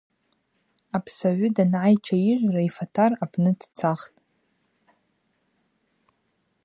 [0.95, 4.15] Апсагӏвы дангӏай чайыжвра йфатар апны дцахтӏ.